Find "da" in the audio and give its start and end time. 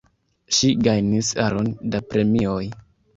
1.97-2.01